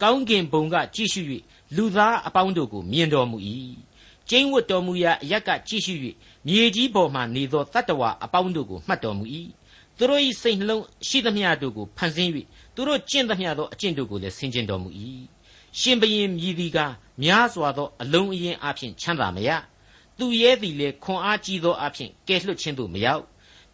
[0.01, 1.21] ကောင်းကင်ဘုံကကြည့်ရှု၍
[1.75, 3.37] လူသားအပေါင်းတို့ကိုမြင်တော်မူ၏။
[4.29, 5.93] ကျင်းဝတ်တော်မူရာအရက်ကကြည့်ရှု၍
[6.47, 9.25] မြေကြီးပေါ်မှနေသောတတ္တဝါအပေါင်းတို့ကိုမှတ်တော်မူ၏။
[9.97, 12.31] သူတို့၏စိတ်နှလုံးရှိသမျှတို့ကိုဖန်ဆင်း၍
[12.75, 14.89] သူတို့ကျင့်သမျှသောအကျင့်တို့ကိုလည်းဆင်ခြင်တော်မူ၏။
[15.79, 16.79] ရှင်ဘရင်မြည်သည်က
[17.23, 19.49] များစွာသောအလုံးအင်းအဖျင်ချမ်းသာမရ။
[20.17, 23.23] သူရဲသည်လည်းခွန်အားကြီးသောအဖျင်ကဲလွှတ်ခြင်းသို့မရောက်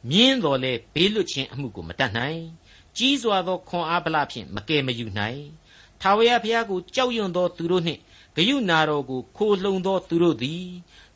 [0.10, 2.42] မြင်းတော်လဲဘေးလွတ်ခြင်းအမှုကိုမတတ်နိုင်
[2.98, 5.42] ကြီးစွာသောခွန်အားဗလာဖြင့်မကယ်မယူနိုင်
[6.02, 8.00] ထာဝရဘုရားကိုကြောက်ရွံ့သောသူတို့နှင့်
[8.36, 10.64] ဂယုနာတော်ကိုခိုလှုံသောသူတို့သည်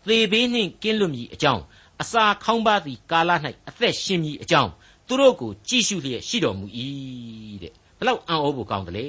[0.07, 1.63] သေဘေးနှင့်ကင်းလွတ်မည်အကြောင်း
[2.01, 3.31] အစာခေါင်းပါသည်ကာလ၌
[3.69, 4.71] အသက်ရှင်မည်အကြောင်း
[5.07, 6.65] သူတို့ကိုကြည့်ရှုလျက်ရှိတော်မူ၏
[7.63, 9.07] တဲ့ဘလောက်အံ့ဩဖို့ကောင်းတယ်လေ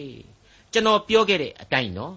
[0.72, 2.14] ကျွန်တော်ပြောခဲ့တဲ့အတိုင်းနော်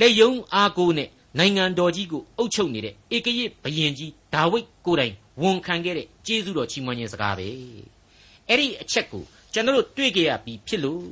[0.00, 7.48] လက်ယုံအားကိုနဲ့ နိုင်ငံတော်ကြီးကိုအုပ်ချုပ်နေတဲ့ဧကရစ်ဘုရင်ကြီးဒါဝိဒ်ကိုယ်တိုင်ဝန်ခံခဲ့တဲ့ကျေးဇူးတော်ချီးမွမ်းခြင်းစကားပဲ
[8.48, 11.04] အဲ့ဒီအချက်ကိုကျွန်တော်တို့တွေ့ကြရပြီးဖြစ်လို့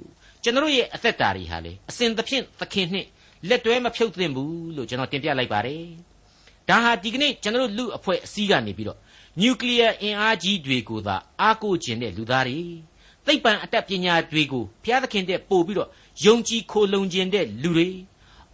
[0.42, 3.08] ကျွန်တော်ရဲ့အသက်တာတွေဟာလေအစဉ်သဖြင့်သခင်နှင့်
[3.48, 5.84] လက်တွဲမဖြုတ်သင့်ဘူးလို့ကျွန်တော်တင်ပြလိုက်ပါတယ်
[6.68, 8.98] ဒါဟာဒီကနေ့ကျွန်တော်လူအဖွဲ့အစည်းကနေပြီးတော့
[9.40, 12.60] နျူကလ িয়ার အင်အားကြီးတွေကိုသာအားကိုးခြင်းတဲ့လူသားတွေ
[13.26, 15.88] သိပ္ပံအတတ်ပညာတွေကိုဘုရားသခင်တဲ့ပို့ပြီးတော့
[16.24, 17.88] ယုံကြည်ခိုလှုံခြင်းတဲ့လူတွေ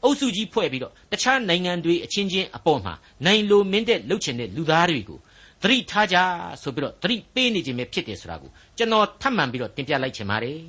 [0.04, 2.94] အုပ်စုကြီးဖွဲ့ပြီးတော့တခြားနိုင်ငံတွေအချင်းချင်းအပေါ်မှာ
[3.26, 5.18] နိုင်လိုမင်းတဲ့လှုပ်ချင်တဲ့လူသားတွေကို
[5.62, 6.16] သတိထားကြ
[6.62, 10.60] ဆိုပြီးတော့သတိပေးနေခြင်းပဲဖြစ်တယ်ဆိုတာကိုကျွန်တော်ထပ်မံပြီးတော့တင်ပြလိုက်ချင်ပါတယ်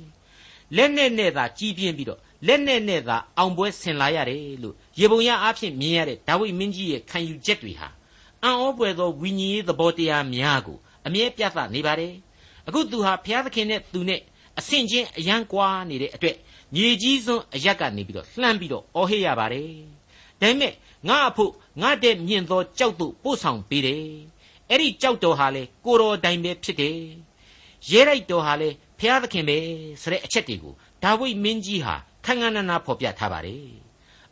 [0.76, 7.88] လက်နဲ့နဲ့သာကြီးပြင်းပြီးတော့လက်နဲ့နဲ့သာအောင်ပွဲဆင်လာရတယ်လို့ရေပုံရအားဖြင့်မြင်ရတဲ့ဒါဝိမင်းကြီးရဲ့ခံယူချက်တွေဟာ
[8.42, 12.14] အံ့ဩပွေသောဝိညာဉ်ရေးသဘောတရားများကိုအမြဲပြသနေပါတယ်
[12.68, 14.20] အခုသူဟာဘုရားသခင်နဲ့သူနဲ့
[14.58, 16.36] အဆင့်ချင်းအယံကွာနေတဲ့အတွက်
[16.74, 19.68] မြေကြီးစွန်းအရက်ကနေပြီးတော့လှမ်းပြီးတော့အော်ဟစ်ရပါတယ်
[20.40, 20.72] ဒါပေမဲ့
[21.08, 24.04] ငါအဖို့ငါတဲ့မြင့်သောကြောက်တို့ပို့ဆောင်ပေးတယ်
[24.70, 26.98] အဲ့ဒီကြောက်တော်ဟာလေကိုတော်တိုင်ပဲဖြစ်တယ်
[27.90, 29.56] ရဲလိုက်တော်ဟာလေဖျားသခင်ပဲ
[30.02, 33.66] ဆိုတဲ့အချက်တွေကိုဒါဝိမင်းကြီးဟာခန်းခန်းနာနာဖော်ပြထားပါတယ်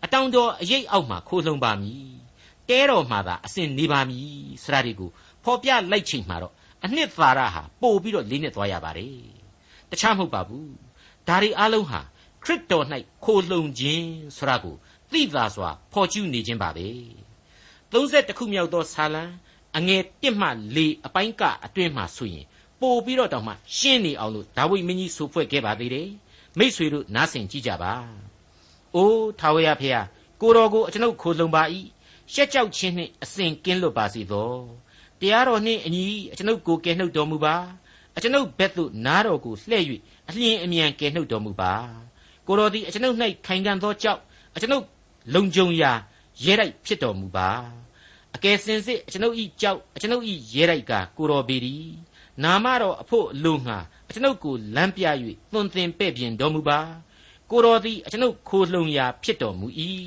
[0.04, 2.04] အတောင်တော်အရေးအောက်မှာခိုးလှုံပါမည်
[2.68, 4.28] တဲတော်မှာသာအစဉ်နေပါမည်
[4.64, 5.10] စရာတွေကို
[5.44, 6.52] ဖော်ပြလိုက်ချိန်မှာတော့
[6.84, 9.16] အနှစ်သာရဟာပို့ပြီးတော့လေးနဲ့သွားရပါတယ်
[9.90, 10.72] တခြားမဟုတ်ပါဘူး
[11.28, 12.00] ဒါတွေအလုံးဟာ
[12.44, 12.86] ခရစ်တော်၌
[13.24, 14.76] ခိုလှုံခြင်းဆိုတာကို
[15.12, 16.88] သိသာစွာဖော်ကျူးနေခြင်းပါပဲ
[17.92, 19.24] 30ခုမြောက်သောဆာလံ
[19.76, 22.46] အငယ်1မှ4အပိုင်းကအတွင်းမှာဆိုရင်
[22.80, 26.08] ပို့ပြီးတော့တောင်မှရှင်းနေအောင်လို့ဒါဝိမင်းကြီးဆိုဖွဲ့ခဲ့ပါသေးတယ်
[26.58, 27.92] မိษွေတို့နားဆင်ကြည့်ကြပါ
[28.94, 30.02] အိုးထာဝရဖေဟာ
[30.40, 31.62] ကိုတော်ကိုအကျွန်ုပ်ခိုလှုံပါ၏
[32.32, 34.52] ရှက်ကြောက်ခြင်းနှင့်အစဉ်ကင်းလွတ်ပါစေသော
[35.20, 37.56] တရားတော်နှင့်အညီအကျွန်ုပ်ကိုကယ်နှုတ်တော်မူပါ
[38.16, 39.84] အကျွန်ုပ်ဘက်သို့နားတော်ကိုလှည့်၍
[40.28, 41.72] အလျင်အမြန်ကယ်နှုတ်တော်မူပါ
[42.46, 44.20] ကိုတော်သည်အကျွန်ုပ်၌ခိုင်ခံ့သောကြောက်
[44.54, 44.84] အကျွန်ုပ်
[45.34, 45.92] လုံခြုံရာ
[46.44, 47.48] ရဲတိုက်ဖြစ်တော်မူပါ
[48.34, 51.86] အကယ်စင်စစ်အကျွန်ုပ်ဤကြောက်အကျွန်ုပ်ဤရဲတိုက်ကကိုတော်ပေသည်
[52.42, 53.78] နာမတော်အဖို့အလိုငှာ
[54.08, 55.04] အကျွန်ုပ်ကိုလမ်းပြ၍
[55.52, 56.78] သွန်သင်ပဲ့ပြင်တော်မူပါ
[57.50, 59.66] ကိုတော်သည်အကျွန်ုပ်ခိုလှုံရာဖြစ်တော်မူ၏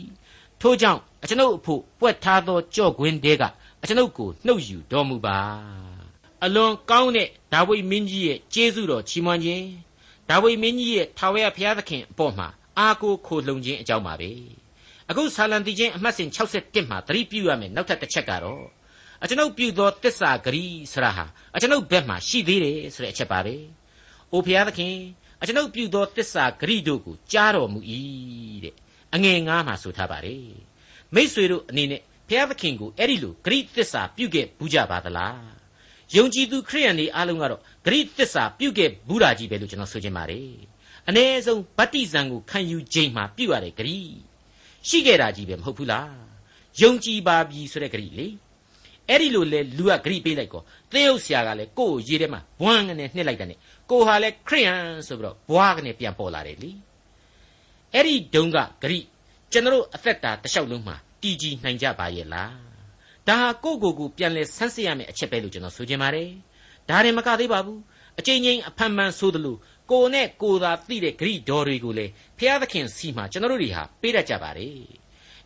[0.61, 3.43] ထို့ကြောင့်အကျွန်ုပ်အဖို့ပွက်ထားသောကြော့ကွင်းတဲက
[3.81, 5.37] အကျွန်ုပ်ကိုနှုတ်ယူတော်မူပါ
[6.43, 9.65] အလွန်ကောင်းတဲ့ဒါဝိမင်းကြီးရဲ့ကျေးဇူးတော်ချီးမွမ်းခြင်း
[10.29, 12.47] ဒါဝိမင်းကြီးရဲ့ထာဝရဘုရားသခင်အပေါ်မှာ
[12.79, 14.31] အာကိုခိုလှုံခြင်းအကြောင်းပါပဲ
[15.09, 18.65] အခုဆာလံတီချင်းအမှတ်စဉ်61မှာသတိပြုရမယ်နောက်ထပ်တစ်ချက်ကတော့
[19.23, 23.55] အကျွန်ုပ်ပြုသောတစ္ဆာဂရီဆရာဟာအကျွန်ုပ်ဘက်မှာရှိသေးတယ်ဆိုတဲ့အချက်ပါပဲ။
[24.31, 24.95] အိုဘုရားသခင်
[25.41, 27.79] အကျွန်ုပ်ပြုသောတစ္ဆာဂရီတို့ကိုကြားတော်မူ၏
[28.63, 28.75] တဲ့
[29.15, 30.45] အငယ်ငါးမှာဆိုထားပါတယ်။
[31.15, 35.35] မိษွေတို့အနေနဲ့ဘုရားသခင်ကိုအဲ့ဒီလိုဂရိတစ္ဆာပြုခဲ့ဘူးကြပါသလား။
[36.13, 40.49] ယုံကြည်သူခရိယန်တွေအားလုံးကတော့ဂရိတစ္ဆာပြုခဲ့ဘူးတာကြီးပဲလို့ကျွန်တော်ဆိုချင်ပါတယ်။
[41.09, 43.99] အ ਨੇ ဆုံးဗတ္တိဇံကိုခံယူခြင်းမှာပြုရတဲ့ဂရိ
[44.87, 46.09] ရှိခဲ့တာကြီးပဲမဟုတ်ဘူးလား။
[46.81, 48.27] ယုံကြည်ပါပြီဆိုတဲ့ဂရိလေ။
[49.09, 50.61] အဲ့ဒီလိုလေလူကဂရိပေးလိုက်ကော
[50.93, 53.59] သင်းဥဆရာကလည်းကိုယ့်ကိုရေးထဲမှာဘွမ်းကနေနှစ်လိုက်တယ်နဲ့
[53.91, 56.71] ကိုဟာလည်းခရိယန်ဆိုပြီးတော့ဘွားကနေပြန်ပေါ်လာတယ်လी
[57.93, 58.99] အဲ့ဒီဒုံကဂရိ
[59.51, 62.74] ကျွန်တော်အသက်တာတစ်လျှောက်လုံးမှာတည်ကြည်နိုင်ကြပါရဲ့လား
[63.29, 66.29] ဒါဟာကိုယ့်ကိုယ်ကိုပြန်လဲဆန်းစစ်ရမယ့်အချက်ပဲလို့ကျွန်တော်ဆိုချင်ပါတယ်
[66.89, 67.79] ဒါရင်မကသေးပါဘူး
[68.19, 69.57] အချိန်ချင်းအဖန်မှန်ဆိုသလို
[69.91, 72.05] ကိုနဲ့ကိုသာသိတဲ့ဂရိဒေါ်တွေကိုလေ
[72.37, 74.77] ဖျားသခင်စီမှာကျွန်တော်တို့တွေဟာပေးတတ်ကြပါတယ်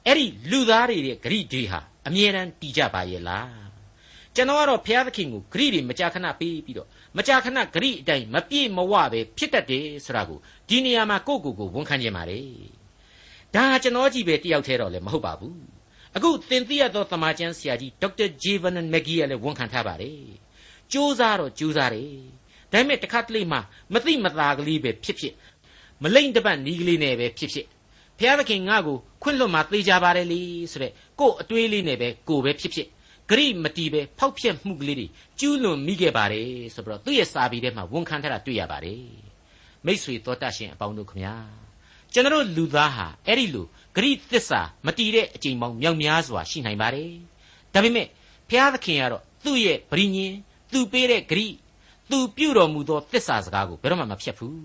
[0.06, 3.70] အဲ့ဒီလူသားတွေရဲ့ဂရိတွေဟာအမြဲတမ်းတည်ကြပါရဲ့လား
[4.36, 6.88] ကျွန်တော်ကတော့ဘုရားသခင်ကိုဂရိတွေမကြာခဏပေးပြီးတော့
[7.18, 10.40] မကြာခဏဂရိအတိုင်းမပြည့်မဝပဲဖြစ်တတ်တယ်ဆိုတာကို
[10.70, 12.42] ဒီနေရာမှာကိုယ့်ကိုယ်ကိုဝန်ခံခြင်းပါလေ
[13.56, 15.69] ဒါကျွန်တော်ကြည့်ပဲတယောက်တည်းတော့လည်းမဟုတ်ပါဘူး
[16.16, 20.20] အခုသင်သိရသောသမာကျမ်းဆရာကြီးဒေါက်တာဂျေဗန်မက်ဂီကလည်းဝန်ခံထားပါတယ်
[20.92, 22.12] စူးစားတော့စူးစားတယ်
[22.72, 23.58] ဒါပေမဲ့တစ်ခါတလေမှ
[23.94, 25.34] မသိမသာကလေးပဲဖြစ်ဖြစ်
[26.04, 27.68] မလိမ့်တပတ်နီးကလေးနဲ့ပဲဖြစ်ဖြစ်
[28.18, 30.42] ဘုရားသခင်ငါ့ကိုခွင့်လွတ်မှာသေချာပါတယ်လေ
[30.72, 32.88] ဆိုတဲ့ကို့အတွေးလေးနဲ့ပဲကိုပဲဖြစ်ဖြစ်
[33.30, 35.08] ဂရိမတီပဲဖောက်ဖျက်မှုကလေးတွေ
[35.40, 39.04] ကျူးလွန်မိခဲ့ပါတယ်ဆိုပြီးတော့သူ့ရဲ့စာပေထဲမှာဝန်ခံထားတာတွေ့ရပါတယ်
[39.86, 41.36] မိษွေတော်တတ်ရှင်အပေါင်းတို့ခမညာ
[42.14, 43.66] ကျွန်တော်လူသားဟာအဲ့ဒီလို
[43.96, 47.12] ဂရိသစ္စာမတီတဲ့အချိန်ပေါင်းမြောက်များစွာရှိနိုင်ပါတယ်
[47.74, 48.08] ဒါပေမဲ့
[48.50, 50.34] ဘုရားသခင်ကတော့သူ့ရဲ့ဗြိညင်
[50.72, 51.48] သူပေးတဲ့ဂရိ
[52.12, 54.60] သူပြုတော်မူသောသစ္စာစကားကိုဘယ်တော့မှမဖြတ်ဘူး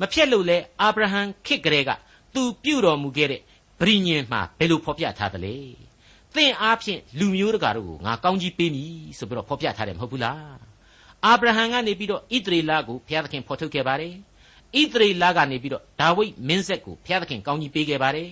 [0.00, 1.90] မဖြတ်လို့လေအာဗြဟံခေတ်ကလေးက
[2.34, 3.40] သူပြုတော်မူခဲ့တဲ့
[3.80, 5.54] ဗြိညင်မှာဘယ်လိုဖော်ပြထားသလဲ
[6.34, 10.58] သင်အားဖြင့်လူမျိုးတကာတို့ကိုငါကောင်းကြီးပေးမည်ဆိုပြီးတော့ဖော်ပြထားတယ်မဟုတ်ဘူးလား
[11.24, 14.14] အာဗြဟံကနေပြီးတော့ဣသရေလကိုဘုရားသခင်ဖော်ထုတ်ခဲ့ပါတယ်
[14.80, 18.30] ဣသရေလကနေပြီးတော့ဒါဝိဒ်မင်းဆက်ကိုဘုရားသခင်ကောင်းကြီးပေးခဲ့ပါတယ်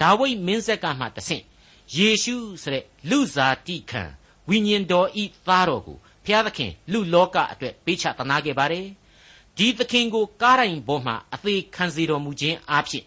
[0.00, 1.44] ဒါဝိဒ်မင်းဆက်ကမှတဆင့်
[1.96, 4.02] ယေရှုဆိုတဲ့လူစားတိခံ
[4.48, 8.86] ဝိညာဉ်တော်ဤသားတော်ကိုဘုရားသခင်လူလောကအတွက်ပေးချသနာခဲ့ပါတယ်
[9.58, 13.04] ဒီသခင်ကိုကားတိုင်းပေါ်မှာအသေးခံစီတော်မူခြင်းအဖြစ်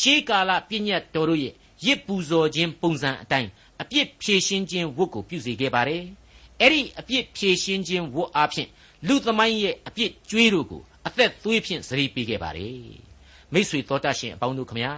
[0.00, 1.54] ရှေးကာလပြည့်ညတ်တော်တို့ရဲ့
[1.86, 3.50] ရစ်ပူဇော်ခြင်းပုံစံအတိုင်း
[3.82, 6.02] အပြစ်ဖြေရှင်းခြင်းဝတ်ကိုပြုစေခဲ့ပါတယ်။
[6.60, 8.68] အဲ့ဒီအပြစ်ဖြေရှင်းခြင်းဝတ်အားဖြင့်
[9.06, 12.78] လူသမိုင်းရဲ့အပြစ်ကြွေးတို့ကို အသက်သွေးဖြင့်စရိပေးခဲ့ပါတယ်။
[13.52, 14.92] မိတ်ဆွေတော်တတ်ရှင်အပေါင်းတို့ခမညာ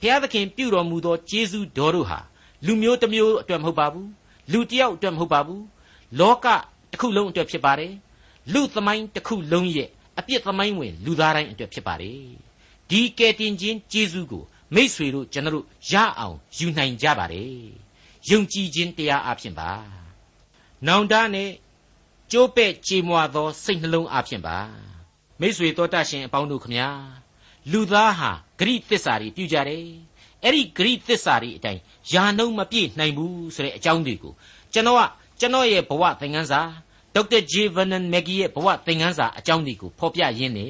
[0.00, 2.20] ဘုရားသခင်ပြုတော်မူသောကျေးဇူးတော်တို့ဟာ
[2.66, 4.06] လူမျိုးတစ်မျိုးအတွက်မဟုတ်ပါဘူး။
[4.52, 5.60] လူတစ်ယောက်အတွက်မဟုတ်ပါဘူး။
[6.18, 6.46] လောက
[6.90, 7.92] တစ်ခုလုံးအတွက်ဖြစ်ပါတယ်။
[8.52, 12.20] လူသမိုင်းတစ်ခုလုံးရဲ့အပြစ်သမိုင်းဝင်လူသားတိုင်းအတွက်ဖြစ်ပါတယ်။
[12.90, 14.44] ဒီကယ်တင်ခြင်းကျေးဇူးကို
[14.74, 17.50] မိษွေတို့ကျွန်တော်တို့ရအောင်ယူနိုင်ကြပါတယ်
[18.28, 19.70] ယုံကြည်ခြင်းတရားအဖြစ်ပါ
[20.86, 21.50] နောင်တနဲ့
[22.32, 24.58] ကြိုးပဲ့ကြေမွာသောစိတ်နှလုံးအဖြစ်ပါ
[25.40, 26.88] မိษွေတော်တတ်ရှင်အပေါင်းတို့ခမညာ
[27.72, 29.86] လူသားဟာဂရိသစ္စာတွေပြုကြတယ်
[30.42, 31.80] အဲ့ဒီဂရိသစ္စာတွေအတိုင်း
[32.12, 34.32] ယာနှုံးမပြည့်နိုင်ဘူးဆိုတဲ့အကြောင်းတွေကို
[34.72, 35.02] ကျွန်တော်က
[35.40, 36.60] ကျွန်တော်ရဲ့ဘဝသင်ခန်းစာ
[37.14, 40.66] ဒေါက်တာဂျေဗန်နန်မက်ဂီရဲ့ဘဝသင်ခန်းစာအကြောင်းတွေကိုဖော်ပြရင်းနေ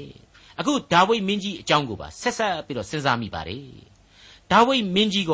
[0.58, 3.66] အခုဒါဝိဒ်မင်းကြီးအကြောင်းကိုပါဆက်ဆက်ပြီးတော့စဉ်းစားမိပါတယ်
[4.50, 5.32] ဒါဝိဒ်မင်းကြီးက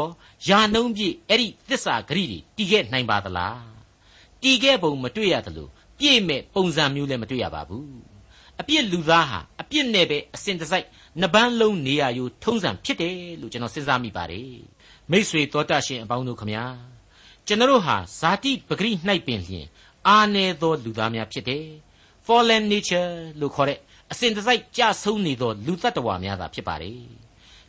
[0.49, 3.61] ယာနှုံးပြည့်အဲ့ဒီသစ္စာဂရိတွေတီးခဲ့နိုင်ပါသလား
[4.43, 5.69] တီးခဲ့ပုံမတွေ့ရသလို
[5.99, 8.12] ပြည့်မဲ့ပုံစံမျိုးလည်းမတွေ့ရပါဘူး
[8.61, 10.87] အပြစ်လူသားဟာအပြစ်နဲ့ပဲအစဉ်တစိုက်
[11.21, 14.53] နှပန်းလုံးနေရယူထုံးစံဖြစ်တယ်လို့ကျွန်တော်စဉ်းစားမိပါတယ်
[15.11, 16.65] မိษွေတော်တတ်ရှင်အပေါင်းတို့ခမညာ
[17.47, 18.91] ကျွန်တော်ဟာဇာတိပဂရိ၌
[19.27, 19.67] ပင်လျင်
[20.09, 21.67] အာနေသောလူသားများဖြစ်တယ်
[22.27, 23.11] fallen nature
[23.41, 23.79] လို့ခေါ်တဲ့
[24.13, 27.01] အစဉ်တစိုက်ကြဆုံးနေသောလူတ attva များသာဖြစ်ပါတယ်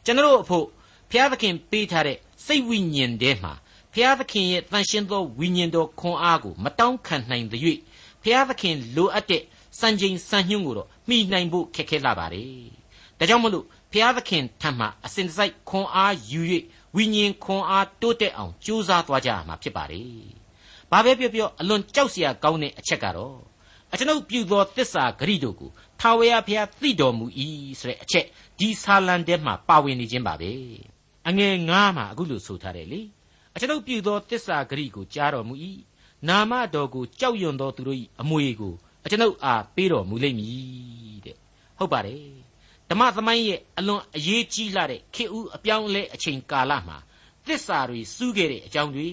[0.05, 0.65] ကျွန်တော်အဖို့
[1.09, 3.53] ဘုရားသခင်ပေးထားတဲ့စိတ်ဝိညာဉ်ထဲမှာ
[3.93, 7.53] ဘုရားသခင်ရဲ့တန်ရှင်းသောဝိညာဉ်တော်ခွန်အားကိုမတောင်းခံနိုင်သ၍
[8.23, 9.41] ဘုရားသခင်လိုအပ်တဲ့
[9.79, 12.51] စံချိန်စံညွှန်းကိုတော့မှီနိုင်ဖို့ခက်ခဲလာပါတယ်
[13.19, 16.41] ဒါကြောင့်မလို့ဘုရားသခင်ထံမှအစဉ်တစိုက်ခွန်အားယူ၍
[16.95, 20.09] ဝိညာဉ်ခွန်အားတိုးတက်အောင်ကြိုးစားသွားကြရမှာဖြစ်ပါတယ်
[20.91, 23.37] ဘာပဲပြောပြောအလွန်ကြောက်စရာကောင်းတဲ့အချက်ကတော့
[23.91, 27.25] အကျွန်ုပ်ပြုသောတစ္ဆာဂရိတို့ကိုထာဝရဘုရားသိတော်မူ၏
[27.79, 28.25] ဆိုတဲ့အချက်
[28.59, 30.51] ဒီဆာလံထဲမှာပါဝင်နေခြင်းပါပဲ
[31.27, 33.01] အငယ်9မှာအခုလို့ဆိုထားတယ်လေ
[33.55, 35.55] အကျွန်ုပ်ပြုသောတစ္ဆာဂရိကိုကြားတော်မူ၏
[36.27, 41.37] နာမတော်ကိုကြောက်ရွံ့သောသူတို့၏အမွေကို အကျွန်ုပ်အားပေးတော်မူလိမ့်မည်တဲ့
[41.77, 42.21] ဟုတ်ပါတယ်
[42.89, 46.97] ဓမ္မသမိုင်းရဲ့အလွန်အရေးကြီးလာတဲ့ခေဦးအပြောင်းအလဲအချိန်ကာလမှာ
[47.47, 49.09] သစ္စာတွေစူးခဲ့တဲ့အကြောင်းတွေ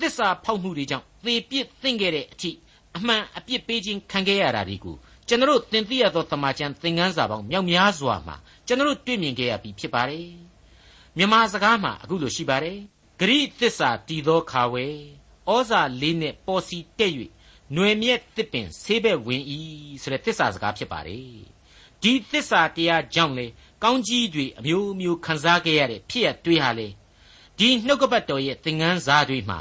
[0.00, 2.50] သစ္စာဖောက်မှုတွေကြောင့်သေပြစ်သင့်ခဲ့တဲ့အထိ
[2.96, 4.96] အမှန်အပြစ်ပေးခြင်းခံခဲ့ရတာတွေကို
[5.28, 8.36] ကျွန်တော်သင်သိရသောတမန်ကျန်သင်ခန်းစာပေါင်းမြောက်များစွာမှာ
[8.66, 10.28] ကျွန်တော်တွေ့မြင်ခဲ့ရပြီဖြစ်ပါတယ်
[11.16, 12.78] မြန်မာစကားမှာအခုလိုရှိပါတယ်
[13.20, 14.86] ဂရိသစ္စာတည်သောခါဝဲ
[15.50, 17.12] ဩဇာလေးနဲ့ပေါ်စီတက်၍
[17.73, 19.59] ຫນွေမြက်တစ်ပင်ဆေးဘက်ဝင်ဤ
[20.01, 21.39] ဆိုတဲ့သစ္စာစကားဖြစ်ပါတယ်
[22.03, 23.47] ဒီသစ္စာတရားကြောင့်လေ
[23.83, 26.87] ကောင်းကြီးတွေအမျိုးမျိုးခံစားခဲ့ရတဲ့ဖြစ်ရတွေးဟာလေ
[27.59, 29.59] ဒီနှုတ်ကပတ်တော်ရဲ့သင်ခန်းစာတွေမှာ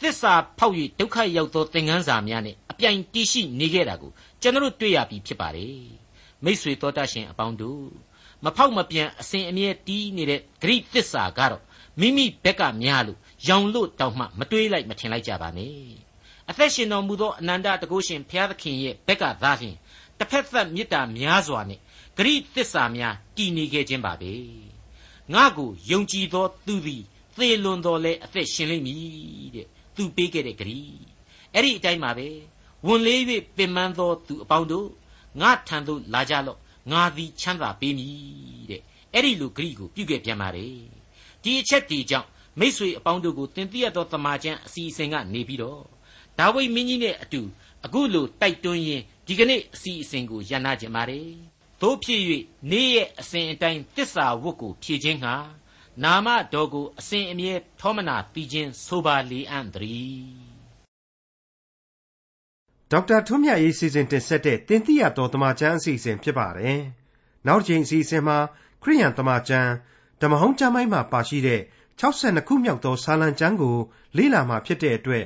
[0.00, 5.78] သစ္စာဖောက်၍ဒုက္ခရောက်သောသင်ခန်းစာများနဲ့အပြိုင်တည်ရှိနေခဲ့တာကိုကျွန်တော်တွေ့ရပြီဖြစ်ပါတယ်
[6.44, 7.84] မိษွေတော်တတ်ရှင်အပေါင်းတို့
[8.44, 11.62] မဖောက်မပြန်အစဉ်အမြဲတီးနေတဲ့ဂရိသစ္စာကတော့
[12.00, 13.18] မိမိဘက်ကများလို့
[13.48, 15.74] ရောင်လို့တောင်မှမတွေးလိုက်မထင်လိုက်ကြပါနဲ့
[16.49, 19.77] အသက်ရှင်တော်မူသောအနန္တတကုရှင်ဘုရားသခင်ရဲ့ဘက်ကသားဖြင့်
[20.17, 21.79] တစ်ဖက်သက်မေတ္တာများစွာနဲ့
[22.17, 24.33] ဂရိသစ္စာများတည်နေခဲ့ခြင်းပါပဲ
[25.33, 27.03] ငါကိုယုံကြည်သောသူသည်
[27.37, 30.79] သေလွန်တော်လဲအသက်ရှင်လိမ့်မည်တဲ့သူပေးခဲ့တဲ့ဂရိ
[31.53, 32.27] အဲ့ဒီအတိုင်းပါပဲ
[32.85, 33.21] ဝန်လေး၍
[33.57, 34.87] ပင်ပန်းသောသူအပေါင်းတို့
[35.41, 36.59] ငါထံသို့လာကြလော့
[36.91, 38.81] ငါသည်ချမ်းသာပေးမည်တဲ့
[39.13, 40.67] အဲ့ဒီလိုဂရိကိုပြုခဲ့ပြန်ပါလေ
[41.43, 42.27] ဒီအချက်ဒီကြောင့်
[42.59, 45.81] မိษွေအပေါင်းတို့ကိုတင်ပြရသောတမန်ကျန်အစီအစဉ်ကနေပြီးတော့
[46.39, 47.41] ဒါဝိမင်းကြီးနဲ့အတူ
[47.85, 51.29] အခုလိုတိုက်တွန်းရင်းဒီကနေ့အစီအစဉ်ကိုရန်နာကြပါတယ်
[51.81, 52.21] သို့ဖြစ်၍
[52.71, 55.35] နေ့ရဲ့အစဉ်အတိုင်းတစ္ဆာဝတ်ကိုဖြည့်ခြင်းဟာ
[56.03, 60.27] နာမတော်ကိုအစဉ်အမြဲထောမနာပြီးခြင်းဆိုပါလေအံ့တည်း
[62.91, 66.79] ဒေါက်တာထွန်းမြတ်ရေးစီစဉ်တင်ဆက်တဲ့တင်ပြတော်တမချန်းအစီအစဉ်ဖြစ်ပါတယ်
[67.47, 68.37] နောက်တစ်ချိန်အစီအစဉ်မှာ
[68.83, 69.71] ခရိယန်တမချန်း
[70.21, 71.61] ဓမ္မဟောင်းကျမ်းပိုင်းမှာပါရှိတဲ့
[71.99, 73.77] 62ခုမြောက်သောစာလံကျမ်းကို
[74.17, 75.25] လေ့လာမှာဖြစ်တဲ့အတွက်